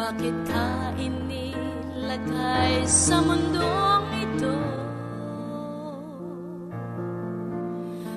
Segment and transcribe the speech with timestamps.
[0.00, 4.56] Bakit ka inilagay sa mundong ito?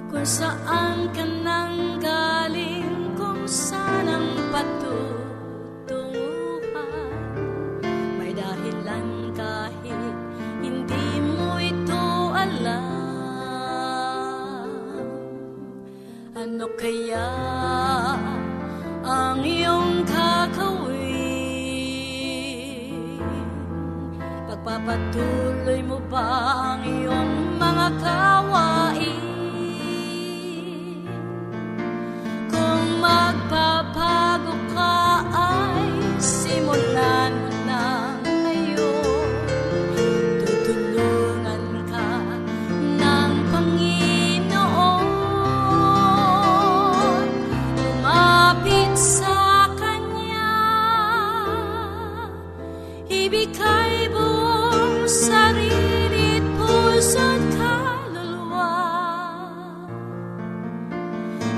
[0.08, 7.20] Kung saan ka nang galing Kung saan ang patutunguhan
[8.16, 10.16] May dahilan kahit
[10.64, 12.96] hindi mo ito alam.
[16.32, 17.28] Ano kaya
[19.04, 19.93] ang iyong
[24.84, 26.28] Pagpapatuloy mo ba
[26.76, 28.23] ang iyong mga kawain?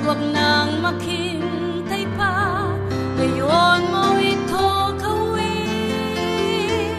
[0.06, 2.62] Huwag nang maghintay pa.
[3.18, 4.70] Ngayon mo ito
[5.02, 6.94] gawin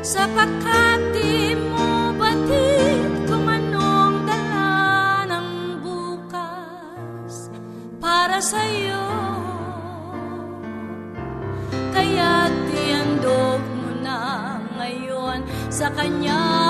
[0.00, 5.48] Sapagkat di mo batid Kung anong dala ng
[5.84, 7.52] bukas
[8.00, 9.04] Para sa'yo?
[11.92, 16.61] Kaya tiandog mo na ngayon Sa kanya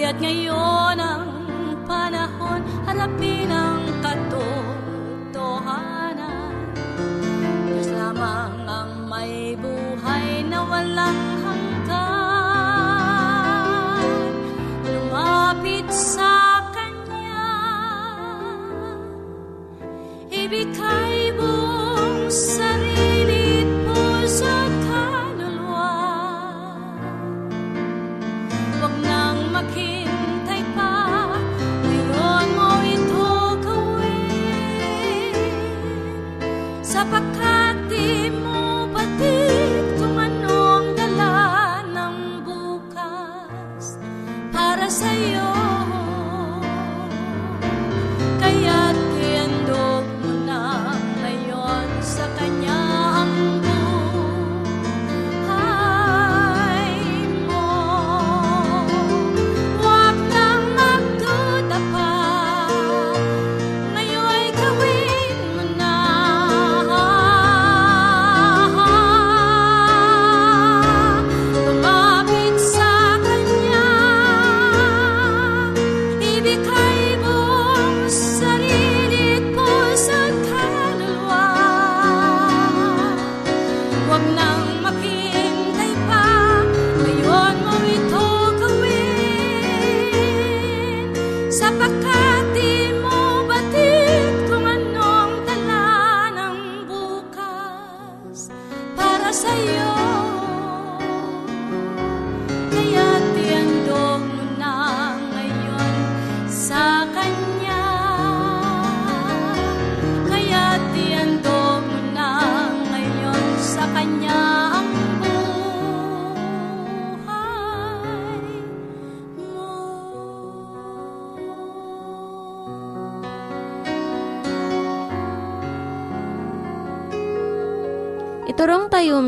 [0.00, 1.28] Kaya't ngayon ang
[1.84, 3.69] panahon Harapin ang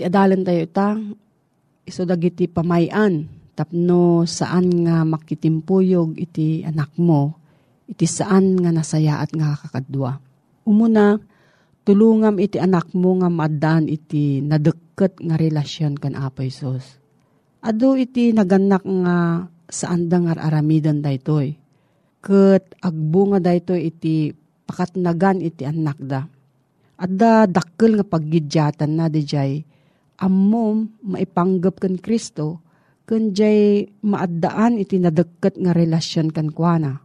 [0.00, 0.96] Ti adalan tayo ita,
[1.84, 7.36] iso dagiti pamayan, tapno saan nga makitimpuyog iti anak mo,
[7.84, 10.16] iti saan nga nasayaat nga kakadwa.
[10.64, 11.20] Umuna,
[11.84, 16.96] tulungam iti anak mo nga maadaan iti nadeket nga relasyon kan Apo Isos.
[17.60, 21.60] Ado iti naganak nga saan da nga aramidan daytoy.
[22.24, 24.32] Ket agbo nga daytoy iti
[24.64, 26.24] pakatnagan iti anak da.
[26.96, 29.68] Adda dakkel nga paggidyatan na di jay,
[30.20, 32.60] ammom maipanggap kan Kristo,
[33.08, 37.02] kun jay maaddaan iti nadeket nga relasyon kan kuana.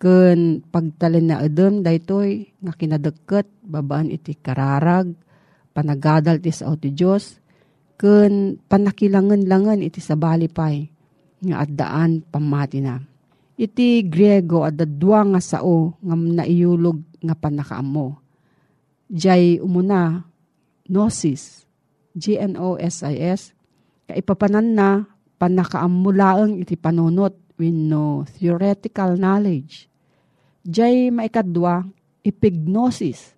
[0.00, 5.12] Kun pagtalin na edem daytoy nga kinadeket babaan iti kararag,
[5.74, 7.40] panagadal ti sao ti Diyos,
[8.00, 10.88] kun panakilangan-langan iti sabalipay
[11.44, 13.00] nga addaan pamati na.
[13.60, 18.16] Iti Griego adda dua nga sao nga naiyulog nga panakaamo.
[19.12, 20.24] Jay umuna,
[20.88, 21.68] gnosis,
[22.20, 23.56] G-N-O-S-I-S,
[24.04, 25.08] kaipapanan na
[25.40, 27.32] panakaamulaang iti panunot
[27.68, 29.88] no theoretical knowledge.
[30.64, 31.84] Jay maikadwa,
[32.24, 33.36] epignosis,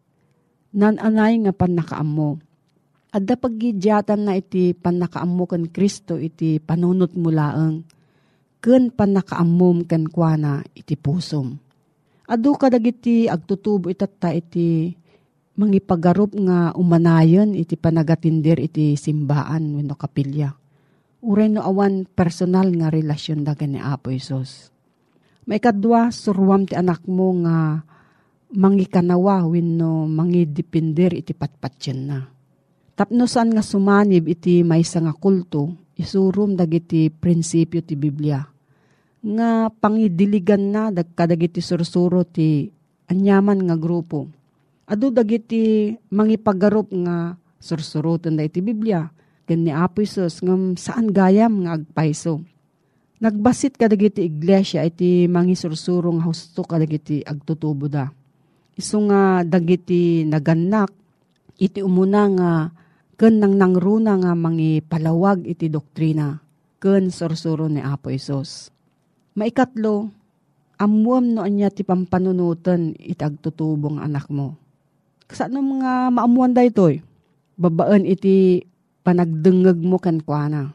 [0.75, 2.38] nananay nga panakaamo.
[3.12, 7.82] Adda paggidyatan na iti panakaamo kan Kristo iti panunot mulaang,
[8.62, 11.58] ken panakaamom ken kuana iti pusom.
[12.31, 14.94] Adu kadagiti agtutubo itatta iti
[15.52, 20.56] mangipagarup nga umanayon iti panagatindir iti simbaan wenno kapilya.
[21.22, 24.74] Uray no awan personal nga relasyon dagan ni Apo Isos.
[25.46, 27.82] Maikadwa, surwam ti anak mo nga
[28.52, 32.18] mangikanawa wenno mangidipindir iti patpatyan na.
[32.92, 38.42] Tapno saan nga sumanib iti maysa nga kulto, isurum dagiti prinsipyo ti Biblia.
[39.22, 42.66] Nga pangidiligan na dagkadagiti sursuro ti
[43.06, 44.42] anyaman nga grupo
[44.82, 49.06] Adu dagiti mangipagarup nga sursurutan da iti Biblia.
[49.46, 52.43] Ken ni Apo Isus ngam saan gayam nga agpaiso.
[53.22, 58.10] Nagbasit ka dagiti iglesia iti mangisursurong husto ka dagiti agtutubo da.
[58.74, 60.91] Isu nga dagiti naganak
[61.62, 62.53] iti umuna nga
[63.15, 66.43] ken nang nangruna nga mangipalawag iti doktrina
[66.82, 68.74] ken sursuro ni Apo Isus.
[69.39, 70.10] Maikatlo,
[70.82, 74.61] amuam no anya ti pampanunutan iti agtutubong anak mo
[75.26, 77.00] Kasano mga maamuan da ito'y?
[77.56, 78.67] Babaan iti
[79.06, 80.74] panagdengeg mo kan kuana.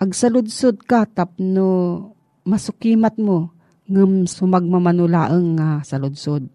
[0.00, 1.68] Agsaludsod ka tapno
[2.48, 3.52] masukimat mo
[3.90, 6.48] ngem sumagmamanulaeng nga saludsod.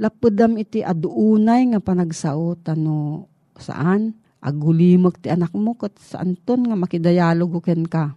[0.00, 3.28] Lapudam iti aduunay nga panagsao tano
[3.60, 8.16] saan agulimag ti anak mo kat saan ton nga makidayalogo ken ka.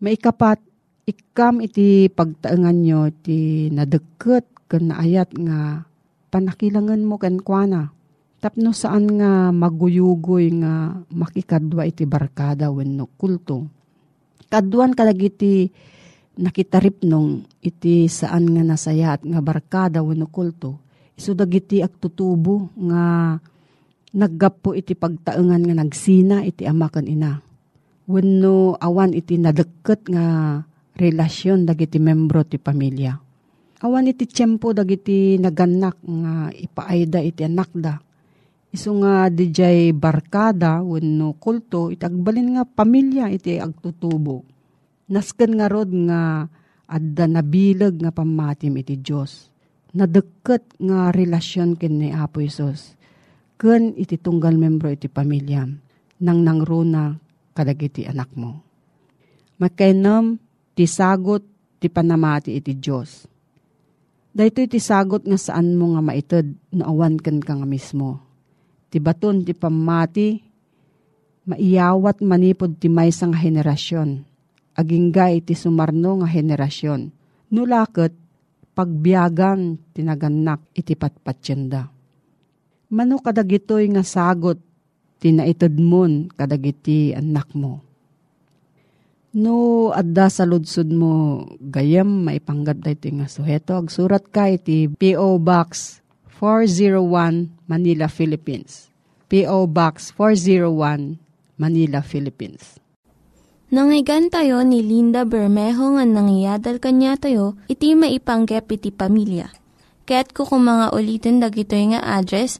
[0.00, 0.64] Maikapat
[1.04, 5.84] ikam iti pagtaengan nyo ti nadeket ken naayat nga
[6.30, 7.90] panakilangan mo kan kuana.
[8.40, 13.68] Tapno saan nga maguyugoy nga makikadwa iti barkada wenno kulto.
[14.48, 15.68] Kaduan kadagiti
[16.40, 20.80] nakitarip nung iti saan nga nasayat nga barkada wenno kulto.
[21.20, 23.36] Isu dagiti agtutubo nga
[24.16, 27.44] naggapo iti pagtaengan nga nagsina iti ama ken ina.
[28.08, 30.58] Wenno awan iti nadeket nga
[30.96, 33.29] relasyon dagiti membro ti pamilya.
[33.80, 37.96] Awan iti tiyempo dagiti naganak nga ipaayda iti anak da
[38.70, 44.46] Isu nga dijay barkada wenno kulto itagbalin nga pamilya iti agtutubo.
[45.10, 46.46] Nasken nga rod nga
[46.86, 49.50] adda nabilag nga pamatim iti Dios.
[49.90, 52.94] Nadeket nga relasyon ken ni Apo Isos.
[53.58, 55.66] Ken iti tunggal membro iti pamilya
[56.22, 57.18] nang nangruna
[57.50, 58.62] kadagiti anak mo.
[59.58, 60.38] Makainom
[60.78, 61.42] ti sagot
[61.82, 63.26] ti panamati iti Dios.
[64.30, 68.30] Dahito iti sagot nga saan mo nga maited na awan ken ka nga mismo
[68.90, 70.42] ti baton ti pamati,
[71.46, 74.26] maiyawat manipod ti may nga henerasyon.
[74.74, 77.00] Agingga iti sumarno nga henerasyon.
[77.54, 78.12] Nulakot,
[78.74, 81.90] pagbiyagan tinaganak iti patpatsyenda.
[82.90, 84.58] Mano kadagitoy nga sagot
[85.22, 87.86] tinaitad mon kadagiti anak mo.
[89.30, 93.78] No, adda sa ludsud mo, gayam maipanggap da ito nga suheto.
[93.78, 95.38] Agsurat ka iti P.O.
[95.38, 96.02] Box
[96.42, 98.90] 401 Manila, Philippines.
[99.30, 99.70] P.O.
[99.70, 101.22] Box 401
[101.62, 102.82] Manila, Philippines.
[103.70, 109.46] Nangyigan tayo ni Linda Bermejo nga nangyadal kanya tayo, iti maipanggep iti pamilya.
[110.10, 112.58] Kaya't kukumanga ulitin dagito nga address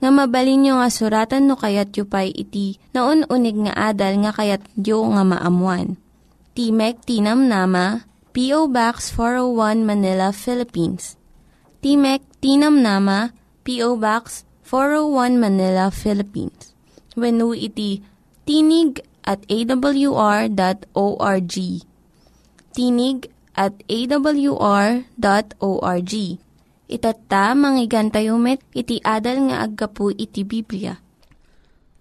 [0.00, 4.32] nga mabalin nyo nga suratan no kayat yu pa'y iti na unig nga adal nga
[4.32, 6.00] kayat yu nga maamuan.
[6.56, 8.72] Timek Tinam Nama, P.O.
[8.72, 11.20] Box 401 Manila, Philippines
[11.86, 13.30] Timek Tinam Nama,
[13.62, 13.94] P.O.
[14.00, 16.74] Box 401 Manila, Philippines.
[17.14, 18.02] When iti
[18.42, 20.56] tinig at awr.org.
[22.74, 23.18] Tinig
[23.54, 24.82] at awr.org.
[26.86, 30.98] Itatta, manggigan tayo met, iti adal nga aggapu iti Biblia.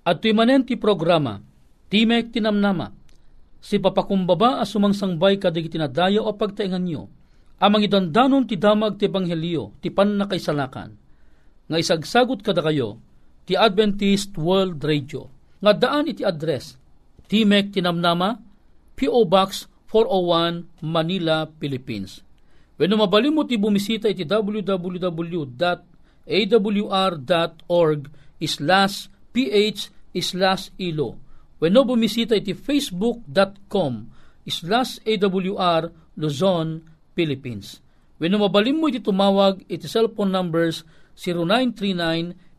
[0.01, 1.45] At manen ti programa,
[1.93, 2.89] Timek Tinamnama,
[3.65, 7.09] si papakumbaba as sumangsangbay kadig tinadaya o pagtaingan nyo,
[7.57, 10.93] amang idandanon ti damag ti Ebanghelyo, ti pan na kaisalakan.
[11.65, 13.01] Nga isagsagot kada kayo,
[13.49, 15.33] ti Adventist World Radio.
[15.65, 16.77] Nga daan iti address,
[17.25, 18.37] Timek Tinamnama,
[18.93, 19.25] P.O.
[19.25, 22.21] Box 401, Manila, Philippines.
[22.77, 25.49] When mabalim mo ti bumisita iti www.awr.org
[28.45, 29.89] slash ph
[30.21, 31.24] slash ilo.
[31.59, 34.11] When no bumisita iti facebook.com
[34.45, 37.79] slash awr Luzon, Philippines.
[38.19, 40.83] When mabalim mo iti tumawag iti cellphone numbers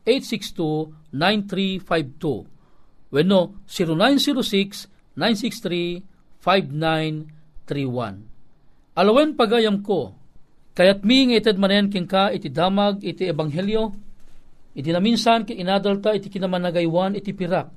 [0.05, 2.45] 0939-862-9352.
[3.13, 3.53] When no,
[5.15, 8.13] 0906-963-5931.
[8.97, 10.17] Alawen pagayam ko,
[10.73, 13.93] kayat mi nga ited manen king ka iti damag iti ebanghelyo,
[14.73, 17.69] iti naminsan ki inadalta iti kinamanagaywan iti pirak,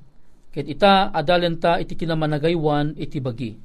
[0.51, 3.55] ket ita adalenta iti kinamanagaywan iti bagi.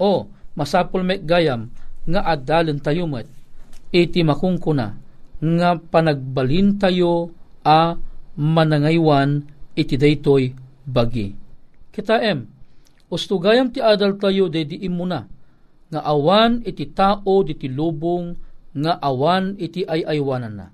[0.00, 0.26] O,
[0.56, 1.70] masapul mek gayam,
[2.04, 3.28] nga adalen tayo met,
[3.94, 4.96] iti makungkuna,
[5.40, 7.96] nga panagbalin tayo a
[8.34, 9.44] manangaywan
[9.76, 10.52] iti daytoy
[10.84, 11.32] bagi.
[11.94, 12.48] Kita em,
[13.08, 15.22] ustugayam ti adal tayo de di imuna,
[15.94, 18.34] nga awan iti tao diti lubong
[18.74, 20.66] nga awan iti ayaywanan na.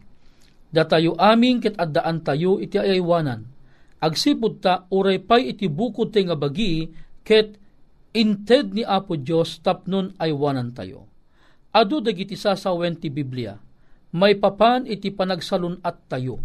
[0.73, 3.45] Datayo aming ket addaan tayo iti ayaywanan.
[4.01, 6.89] Agsipud ta uray pay iti bukod tay nga bagi
[7.21, 7.61] ket
[8.17, 11.11] inted ni Apo Dios tapnon aywanan tayo
[11.71, 13.55] Adu dagiti sasawen ti Biblia,
[14.11, 16.43] may papan iti panagsalun at tayo.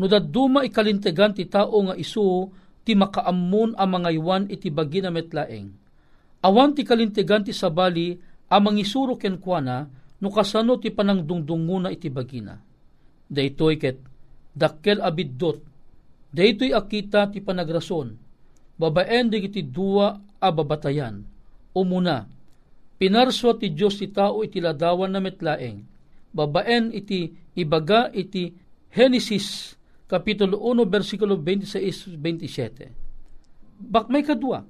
[0.00, 2.48] No daduma ikalintegan ti tao nga isu
[2.80, 5.68] ti makaammun ang mga iwan iti bagi na metlaeng.
[6.40, 8.16] Awan ti kalintegan ti sabali
[8.48, 9.84] amang isuro kenkwana
[10.24, 12.56] no kasano ti panangdungdunguna iti bagina.
[13.28, 14.00] Daytoy ket
[14.56, 15.65] dakkel abiddot.
[16.36, 18.12] Daytoy akita ti panagrason.
[18.76, 21.24] Babaen digiti dua a babatayan.
[21.72, 22.28] Umuna,
[22.96, 25.84] Pinarswa ti Diyos ti tao iti ladawan na metlaeng.
[26.32, 28.52] Babaen iti ibaga iti
[28.92, 29.76] Genesis
[30.06, 33.90] Kapitulo 1, versikulo 26-27.
[33.90, 34.62] Bak may kadwa,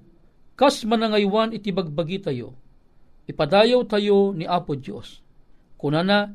[0.57, 2.57] kas manangaywan iti bagbagi tayo,
[3.29, 5.21] ipadayaw tayo ni Apo Diyos.
[5.77, 6.33] Kunana,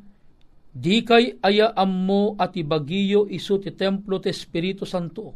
[0.71, 5.35] di kay aya ammo at ibagiyo isu ti templo ti Espiritu Santo,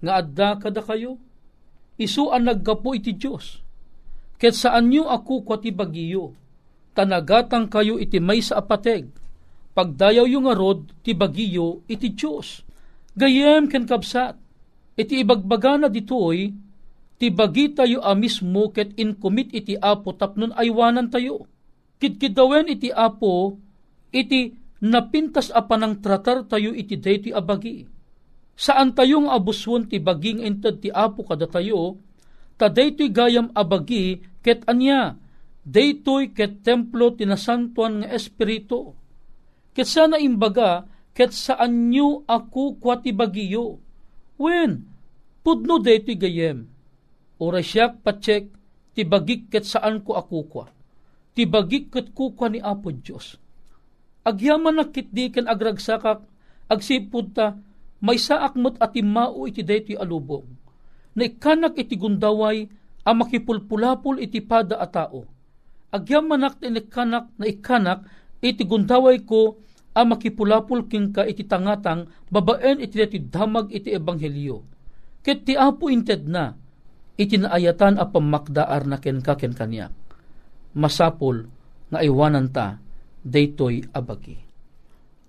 [0.00, 1.20] nga adda kada kayo,
[2.00, 3.60] isu ang naggapo iti Diyos.
[4.40, 6.34] Ket saan nyo ako kwa ti bagiyo,
[6.96, 9.06] tanagatang kayo iti may sa apateg,
[9.76, 12.64] pagdayaw yung arod ti bagiyo iti Diyos.
[13.12, 14.34] Gayem ken kabsat,
[14.96, 16.50] iti ibagbaga na ditoy,
[17.20, 21.46] ti bagi tayo a mismo ket incommit iti apo tapnon aywanan tayo.
[22.02, 23.54] Kidkidawen iti apo,
[24.10, 27.86] iti napintas a panang tratar tayo iti dayti abagi.
[28.58, 32.02] Saan tayong abuswon ti baging ented ti apo kada tayo,
[32.58, 35.16] ta daytoy gayam abagi ket anya,
[35.62, 38.92] daytoy ket templo tinasantuan nga espiritu.
[39.72, 40.84] Ket sana imbaga,
[41.14, 43.78] ket saan nyo ako kwati bagiyo.
[44.36, 44.84] Wen,
[45.46, 46.66] pudno daytoy gayem.
[47.40, 48.50] Ora siyak patsek,
[48.92, 50.66] ti bagik ket saan ko ako kwa.
[51.32, 53.40] Ti bagik ket kukwa ni Apo Diyos.
[54.22, 56.22] Agyaman na kitdi ken agragsakak,
[56.70, 57.58] agsipud ta,
[58.02, 60.46] may saak mo't atimao iti daytoy alubong.
[61.18, 62.70] Na ikanak iti gundaway,
[63.02, 65.26] ang makipulpulapul iti pada a tao.
[65.90, 68.06] Agyaman ti ikanak na ikanak,
[68.38, 69.58] iti gundaway ko,
[69.92, 74.64] ang makipulapul king ka iti tangatang babaen iti iti damag iti ebanghelyo.
[75.20, 76.56] Ket ti apo inted na
[77.20, 79.52] iti naayatan a pamakdaar na ken ka ken.
[80.72, 81.44] Masapol
[81.92, 82.80] nga iwanan ta
[83.22, 84.38] daytoy abagi.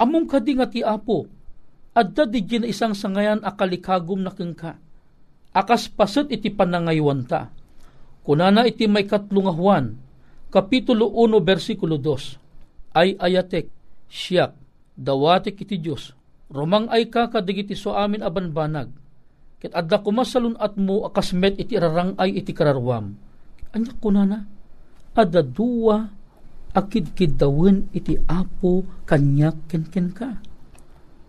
[0.01, 1.29] Among kadi nga ti apo
[1.93, 4.75] adda di na isang sangayan akalikagom na ken ka.
[5.53, 7.53] Akas paset iti panangaywan ta.
[8.25, 9.93] Kunana iti may katlungahuan,
[10.49, 13.69] Kapitulo 1, versikulo 2, ay ayatek,
[14.05, 14.53] siyak,
[14.93, 16.13] dawatik iti Diyos,
[16.49, 18.93] romang ay ka kadigiti so amin abanbanag,
[19.57, 23.17] ket adda kumasalun at mo akasmet iti rarang ay iti kararwam.
[23.73, 24.45] Anya kunana,
[25.17, 26.07] adda duwa
[26.73, 30.41] akid kidawin iti apo kanyak ken ken ka.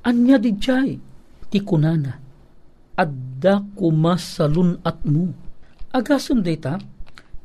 [0.04, 1.00] Anya di jay,
[1.48, 2.20] ti kunana,
[2.96, 5.32] adda kumasalun at mo.
[5.94, 6.76] Agasem data,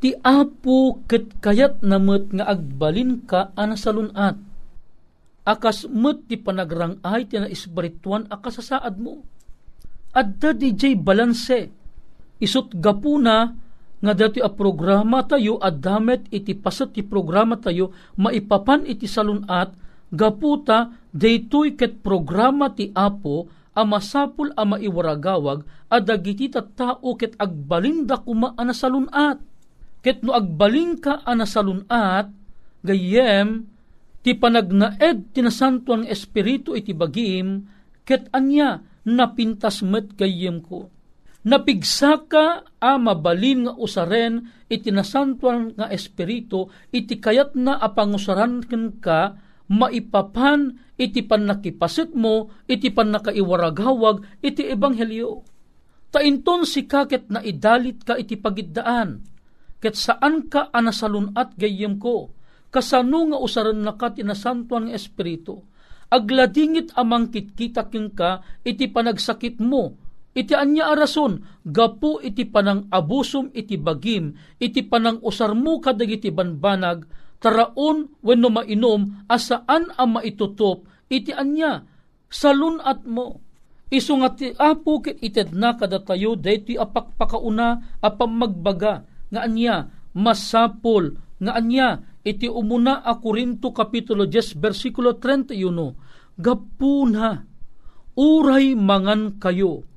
[0.03, 4.49] ti apo ket kayat namet nga agbalin ka ana salunat
[5.49, 9.25] akas met ti panagrang ay ti na espirituan akasasaad mo.
[10.13, 11.73] Adda di jay balanse.
[12.37, 13.49] Isot gapuna
[13.99, 19.75] nga dati a programa tayo adamet iti pasat ti programa tayo maipapan iti salunat
[20.09, 28.21] gaputa daytoy ket programa ti Apo a masapul a maiwaragawag a dagiti tao ket agbalinda
[28.21, 29.39] kuma ana salunat.
[29.99, 32.31] Ket no agbaling ka ana salunat
[32.83, 33.67] gayem
[34.23, 37.67] ti panagnaed tinasantuan espiritu iti bagim,
[38.03, 40.91] ket anya napintas met gayem ko.
[41.49, 48.61] Napigsaka a mabalin nga usaren iti nasantuan nga espiritu iti kayat na apangusaran
[49.01, 49.33] ka
[49.65, 55.41] maipapan iti pannakipasit mo iti pannakaiwaragawag iti ebanghelyo.
[56.13, 59.21] Tainton si kaket na idalit ka iti pagiddaan,
[59.81, 62.33] ket saan ka anasalunat gayem ko,
[62.69, 65.61] kasano nga usaran na ka tinasantuan nga espiritu,
[66.09, 73.75] agladingit amang kitkita ka iti panagsakit mo, iti anya arason, gapu iti panang abusom iti
[73.75, 77.05] bagim, iti panang usar mo kadagiti banbanag,
[77.39, 81.85] taraon wenno mainom asaan ang maitutop, iti anya,
[82.29, 83.41] salun at mo.
[83.89, 89.01] Iso nga ti apo ket ited na kadatayo daytoy apakpakauna apam magbaga
[89.33, 97.49] nga anya masapol nga anya iti umuna a Korinto kapitulo 10 versikulo 31 gapuna
[98.13, 99.88] uray mangan kayo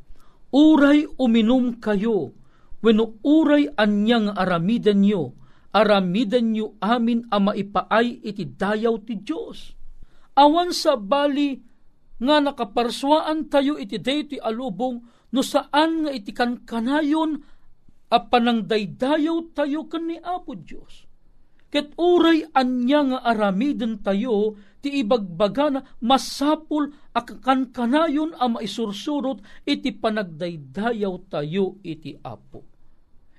[0.53, 2.37] uray uminom kayo
[2.85, 5.33] wenno uray anyang aramiden nyo
[5.73, 9.73] aramiden nyo amin a maipaay iti dayaw ti Dios
[10.37, 11.57] awan sa bali
[12.23, 17.41] nga nakaparswaan tayo iti daytoy alubong no saan nga iti kankanayon
[18.12, 21.09] a panangdaydayaw tayo kan ni Apo Diyos.
[21.72, 29.96] Ket uray anya nga aramiden tayo, ti ibagbaga na masapul akakan kanayon a maisursurot iti
[29.96, 32.61] panagdaydayaw tayo iti Apo.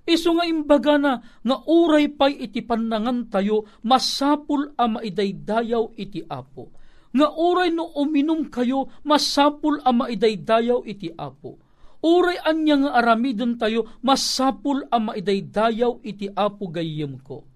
[0.09, 6.73] Iso nga imbaga na nga uray pay iti panangan tayo masapul a maidaydayaw iti Apo.
[7.13, 11.61] Nga uray no uminom kayo masapul a maidaydayaw iti Apo
[12.03, 17.47] uray anya nga aramidon tayo, masapul ang maidaydayaw iti apo gayem ko.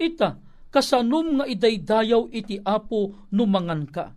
[0.00, 0.40] Ita,
[0.72, 4.16] kasanom nga idaydayaw iti apo numangan ka.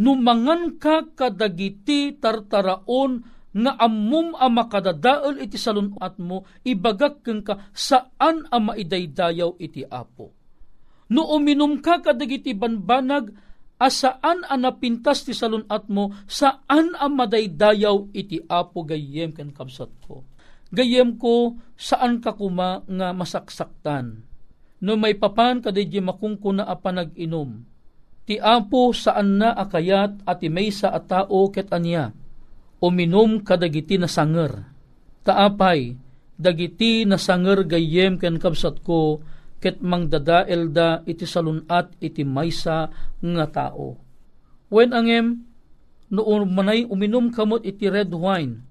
[0.00, 3.20] Numangan ka kadagiti tartaraon
[3.52, 10.32] nga ammum a makadadaol iti salunat mo, ibagak ka saan a maidaydayaw iti apo.
[11.12, 13.34] No uminom ka kadagiti banbanag,
[13.76, 20.24] asaan ang napintas ti salunat mo, saan ang madaydayaw iti apo gayem ken kabsat ko.
[20.70, 24.29] Gayem ko, saan ka kuma nga masaksaktan.
[24.80, 27.64] No may papan kadaydi makungkuna a panag-inom.
[28.24, 32.16] Ti apo saan na akayat at may sa a tao ket anya.
[32.80, 34.64] uminom kadagiti na sanger.
[35.20, 35.94] Taapay,
[36.40, 39.20] dagiti na sanger gayem ken kabsat ko,
[39.60, 42.88] ket mangdadael da iti salunat iti maysa
[43.20, 44.00] nga tao.
[44.72, 45.44] When angem,
[46.08, 48.64] noon manay uminom kamot iti red wine,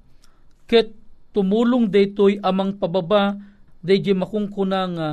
[0.65, 0.89] ket
[1.29, 3.37] tumulong daytoy amang pababa,
[3.85, 5.09] dayjay makungkuna nga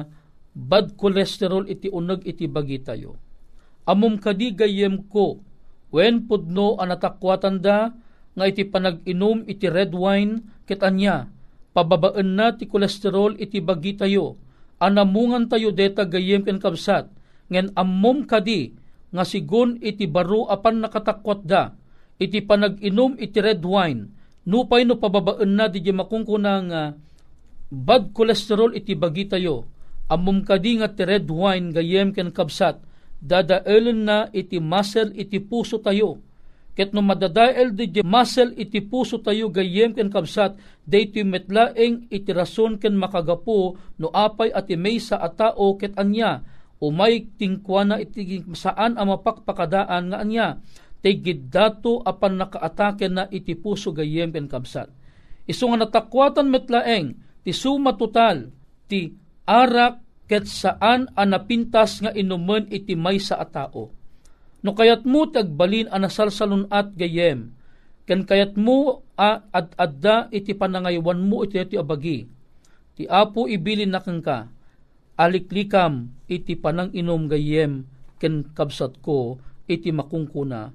[0.57, 3.21] bad cholesterol iti uneg iti bagi tayo.
[3.85, 5.45] Amom kadi gayem ko,
[5.93, 7.93] when pudno anatakwatan da,
[8.33, 11.29] nga iti panag-inom iti red wine, ket anya,
[11.77, 14.41] pababaan na ti kolesterol iti bagi tayo,
[14.81, 17.13] anamungan tayo deta gayem ken kabsat,
[17.53, 18.73] ngen ammom kadi,
[19.13, 21.77] nga sigon iti baro apan nakatakwat da,
[22.17, 24.09] iti panag-inom iti red wine,
[24.49, 26.83] nupay no pababaan na di makungkuna nga
[27.71, 29.76] bad kolesterol iti bagi tayo,
[30.07, 32.79] ammom kadi nga ti red wine gayem ken kabsat,
[33.19, 36.23] dadaelen na iti muscle iti puso tayo,
[36.77, 42.77] ket no madadael di muscle iti puso tayo gayem ken kabsat daytoy metlaeng iti rason
[42.77, 46.45] ken makagapo no apay at may sa atao ket anya.
[46.77, 50.61] Umay tingkwana iti saan ang mapakpakadaan nga anya.
[51.01, 54.93] Tigid dato apan nakaatake na iti puso gayem ken kabsat.
[55.49, 58.53] Iso nga natakwatan metlaeng ti suma total
[58.85, 59.09] ti
[59.47, 63.97] arak ket saan ang napintas nga inumen iti may sa atao
[64.67, 67.55] No kayat mo tagbalin a nasalsalun at gayem,
[68.03, 72.27] ken kayat mo a ad adda iti panangaywan mo iti iti abagi.
[72.99, 74.51] Ti apo ibilin na ka,
[75.23, 77.87] aliklikam iti panang inom gayem,
[78.19, 79.39] ken kabsat ko
[79.71, 80.75] iti makungkuna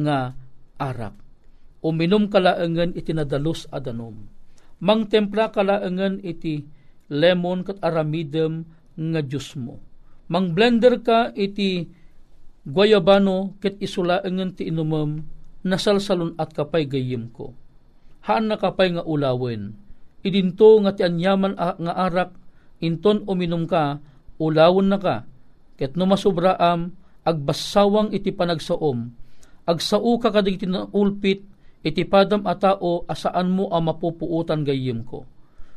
[0.00, 0.32] nga
[0.80, 1.12] arak.
[1.84, 4.16] Uminom kalaengen iti nadalos adanom.
[4.80, 6.64] Mang templa kalaengen iti
[7.10, 8.66] lemon kat aramidem
[8.96, 9.78] nga Diyos mo.
[10.26, 11.86] Mang blender ka iti
[12.66, 15.22] guayabano ket isulaengen ti inumem
[15.62, 17.54] nasalsalon at kapay gayem ko.
[18.26, 19.78] Haan na kapay nga ulawen,
[20.26, 22.34] idinto nga ti anyaman nga arak,
[22.82, 24.02] inton uminom ka,
[24.42, 25.22] ulawon na ka,
[25.78, 26.90] ket no masubraam,
[27.22, 29.14] agbasawang iti panagsaom,
[29.62, 31.46] agsao ka kadig na ulpit,
[31.86, 35.22] iti padam atao asaan mo ang mapupuutan gayem ko.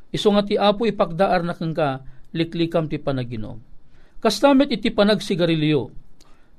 [0.10, 2.02] Iso nga ti apo ipagdaar na kang ka,
[2.34, 3.62] liklikam ti panaginom.
[4.20, 5.90] Kastamit iti panagsigarilyo,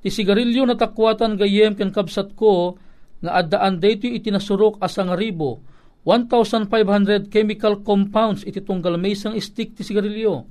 [0.01, 2.75] ti sigarilyo na takwatan gayem ken kabsat ko
[3.21, 5.61] nga addaan dayto iti nasurok asang ribo
[6.03, 10.49] 1,500 chemical compounds iti tunggal maysang stick ti sigarilyo.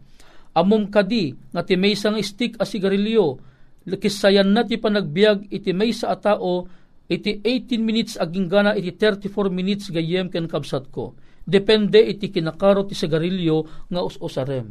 [0.55, 3.43] Amom kadi nga ti maysang stick a sigarilyo
[3.99, 6.71] kisayan na ti panagbiag iti maysa a tao
[7.11, 11.19] iti 18 minutes aging gana iti 34 minutes gayem ken kabsat ko.
[11.51, 14.71] Depende iti kinakaro ti sigarilyo nga us-usarem.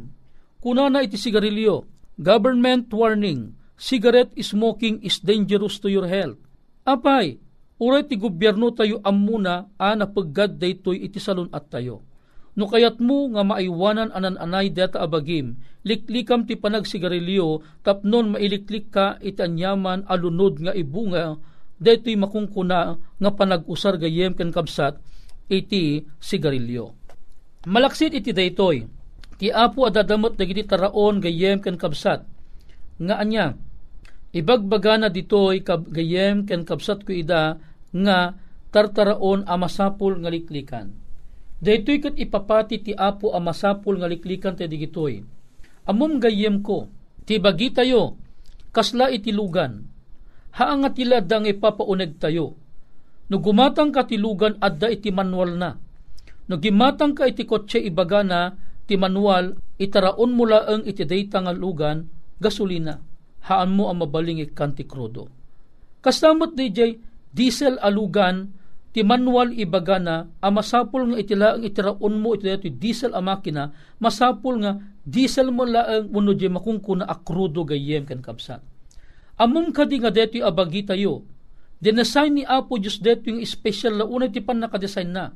[0.64, 1.84] Kunana iti sigarilyo,
[2.16, 6.40] government warning, cigarette smoking is dangerous to your health.
[6.88, 7.36] Apay,
[7.76, 12.00] uray ti gobyerno tayo amuna a napaggad daytoy iti salon at tayo.
[12.56, 19.20] No kayat mo nga maiwanan anan anay data abagim, liklikam ti panagsigarilyo, tapnon mailiklik ka
[19.20, 21.36] itanyaman alunod nga ibunga,
[21.76, 24.96] daytoy makungkuna nga panag-usar gayem ken kabsat
[25.50, 26.94] iti sigarilyo.
[27.66, 28.86] Malaksit iti daytoy,
[29.36, 32.24] ti apo adadamot dagiti taraon gayem ken kabsat,
[33.00, 33.58] nga anya,
[34.30, 37.58] Ibagbaga na ditoy gayem ken kapsat ko ida
[37.90, 38.38] nga
[38.70, 40.94] tartaraon a masapul nga liklikan.
[41.58, 45.18] Daytoy ket ipapati ti apo a masapul nga liklikan ti digitoy.
[45.90, 46.86] Amom gayem ko,
[47.26, 48.14] ti bagi tayo,
[48.70, 49.82] kasla itilugan.
[50.54, 52.54] Haan nga tila dang ipapauneg tayo.
[53.30, 55.78] No gumatang ka tilugan adda iti manual na.
[56.50, 58.50] No gimatang ka iti kotse ibaga na
[58.90, 62.10] ti manual itaraon mo laeng iti dayta nga lugan
[62.42, 62.98] gasolina
[63.46, 65.28] haan mo ang mabaling ikanti krudo.
[66.00, 66.96] Kastamot DJ,
[67.32, 68.52] diesel alugan,
[68.90, 73.20] ti manual ibaga na, ang masapul nga itila ang itiraon mo iti iti diesel a
[73.20, 78.60] makina, masapul nga diesel mo laang uno di makungkuna akrudo gayem kan kapsat.
[79.40, 81.24] Amom kadi nga deto abagi tayo,
[81.80, 85.32] dinesign ni Apo Diyos deto yung special na una ti pan nakadesign na.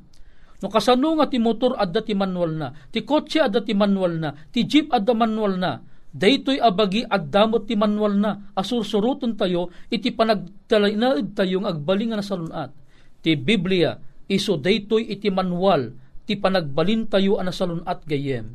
[0.63, 4.31] No kasano nga ti motor adda ti manual na, ti kotse adda ti manual na,
[4.53, 5.83] ti jeep adda manual na,
[6.15, 12.71] Daytoy abagi addamot ti manual na asursuruton tayo iti panagtalainaid tayo ng agbalingan na salunat.
[13.19, 13.99] Ti Biblia
[14.31, 15.91] iso daytoy iti manual
[16.23, 18.55] ti panagbalin tayo ana salunat gayem.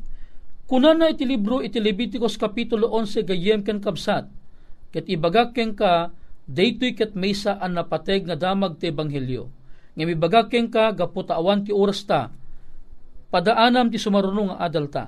[0.64, 4.24] Kunana iti libro iti Leviticus kapitulo 11 gayem ken kabsat.
[4.88, 6.16] Ket ibagak ken ka
[6.50, 9.46] daytoy ket maysa an napateg nga damag ti ebanghelyo.
[9.94, 12.34] Nga mibagak ken ka gaputawan ti oras ta.
[13.30, 15.04] Padaanam ti sumarunong nga adalta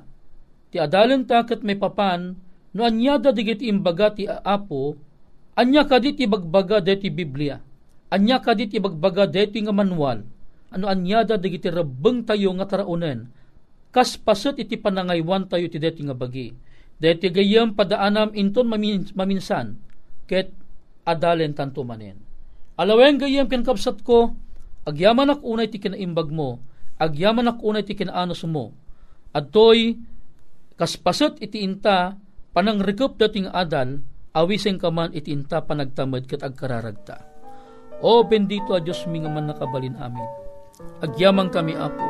[0.73, 2.33] ti adalan taket may papan,
[2.73, 4.97] no anyada digit imbaga ti apo,
[5.53, 7.61] anya kadit ibagbaga deti Biblia,
[8.09, 10.25] anya kadit ibagbaga deti nga manual,
[10.73, 13.29] ano anyada digiti rabeng tayo nga taraunen.
[13.93, 16.49] Kas pasot iti panangaywan tayo ti deti nga bagi.
[16.97, 19.77] Deti gayam padaanam inton mamin, maminsan
[20.25, 20.49] ket
[21.07, 22.19] adalen tanto manen.
[22.79, 24.33] Alawen gayam ken kapsat ko
[24.89, 26.59] agyaman ak unay ti kinaimbag mo,
[26.99, 28.75] agyaman ak unay ti kinaanos mo.
[29.33, 29.97] Adtoy
[30.77, 32.17] kaspasot iti inta
[32.53, 37.29] panang rekup dating adal awiseng ka man iti inta panagtamad ket agkararagta.
[38.03, 40.27] O bendito a Diyos mi nga man nakabalin amin.
[41.05, 42.09] Agyamang kami apo.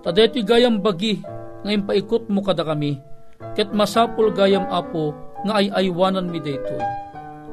[0.00, 1.20] Tadeti gayam bagi
[1.62, 2.96] ngayon paikot mo kada kami
[3.54, 5.12] ket masapul gayam apo
[5.44, 6.80] nga ay aywanan mi daytoy.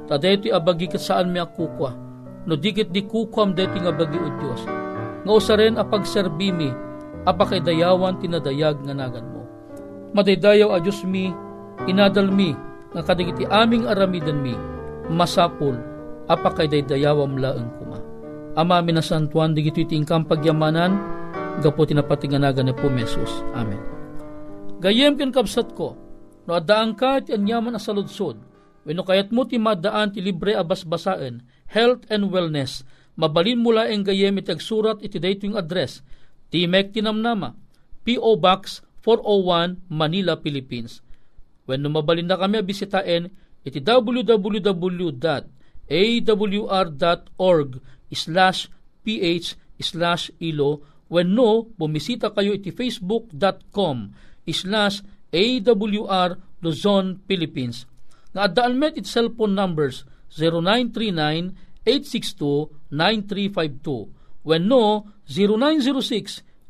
[0.09, 1.93] Tadeti abagi ket saan mi akukwa
[2.49, 4.65] no dikit di kukwam deti nga bagi o Diyos.
[5.21, 6.73] Nga usaren a pagserbi mi
[7.29, 9.45] apakay dayawan tinadayag nga nagan mo.
[10.17, 11.29] Madaydayaw a Diyos mi
[11.85, 12.57] inadal mi
[12.97, 14.57] nga kadagiti aming aramidan mi
[15.13, 15.77] masapul
[16.25, 18.01] apakay daydayawam laeng kuma.
[18.57, 20.97] Ama minasantuan digiti tingkam pagyamanan
[21.61, 23.45] gapo tinapatinganagan ni po Mesus.
[23.53, 23.77] Amen.
[24.81, 25.93] Gayem ken kapsat ko
[26.49, 28.48] no adaan ka ti anyaman a saludsod
[28.89, 32.81] wenno kayat mo ti madaan ti libre abasbasaen health and wellness
[33.13, 36.01] mabalin mula eng gayem iti agsurat iti daytoy address
[36.49, 37.53] Timek Tinamnama
[38.01, 38.41] P.O.
[38.41, 41.05] Box 401 Manila, Philippines
[41.69, 43.29] When numabalin na kami bisitaen,
[43.61, 44.89] iti www.awr.org
[48.09, 48.73] slash
[49.05, 49.47] ph
[49.77, 50.81] slash ilo
[51.13, 54.17] when no, bumisita kayo iti facebook.com
[54.49, 57.85] slash awr Luzon, Philippines.
[58.33, 60.05] Nga addaan met iti cellphone numbers
[61.85, 65.09] 0939-862-9352 when no,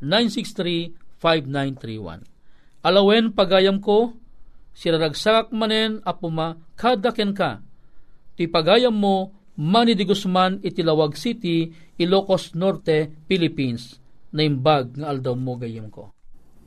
[0.03, 2.23] 0906-963-5931.
[2.79, 4.15] Alawen pagayam ko,
[4.71, 7.59] siraragsak manen apuma kadaken ka.
[8.39, 11.67] Ti pagayam mo, Manny de Guzman itilawag City,
[11.99, 13.99] Ilocos Norte, Philippines.
[14.31, 16.15] Naimbag nga aldaw mo gayam ko.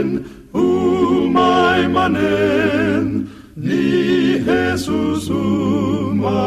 [0.00, 2.06] Nazaren, umaimanen,
[3.56, 6.40] ni Jesus umaimanen.